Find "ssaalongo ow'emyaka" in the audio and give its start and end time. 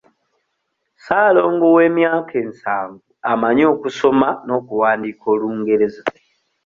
0.97-2.33